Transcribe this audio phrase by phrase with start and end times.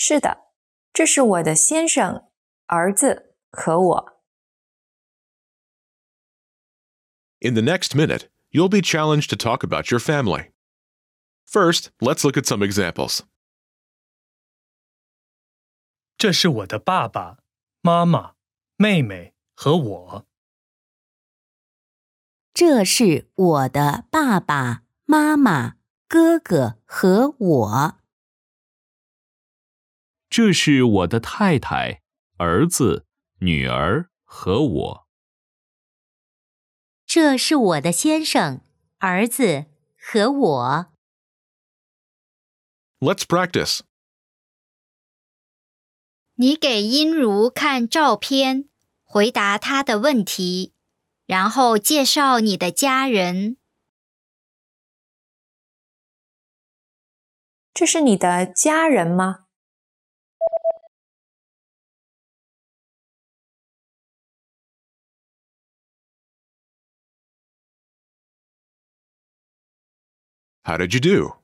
[0.00, 0.52] 是的，
[0.92, 2.28] 这是我的先生、
[2.66, 4.22] 儿子和我。
[7.40, 10.52] In the next minute, you'll be challenged to talk about your family.
[11.46, 13.20] First, let's look at some examples.
[16.18, 17.38] 这是我的爸爸
[17.82, 18.34] 妈妈、
[18.76, 20.26] 妹妹和我。
[22.54, 25.76] 这是我的爸爸妈妈、
[26.08, 27.99] 哥哥和我。
[30.31, 32.01] 这是我的太太、
[32.37, 33.05] 儿子、
[33.39, 35.07] 女儿和我。
[37.05, 38.61] 这是我的先生、
[38.99, 39.65] 儿子
[39.97, 40.93] 和我。
[42.99, 43.81] Let's practice.
[46.35, 48.69] 你给音如看照片，
[49.03, 50.73] 回答她的问题，
[51.25, 53.57] 然后介绍你的家人。
[57.73, 59.40] 这是你的家人吗？
[70.70, 71.34] How did you do?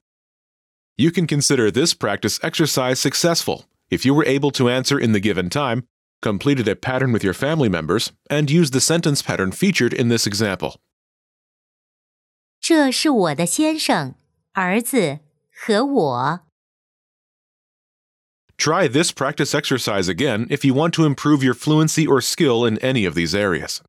[0.97, 5.20] You can consider this practice exercise successful if you were able to answer in the
[5.20, 5.84] given time,
[6.22, 10.27] completed a pattern with your family members, and used the sentence pattern featured in this
[10.27, 10.81] example.
[12.61, 14.14] 这是我的先生、
[14.53, 15.19] 儿子
[15.50, 16.41] 和我。
[18.56, 22.78] Try this practice exercise again if you want to improve your fluency or skill in
[22.78, 23.81] any of these areas.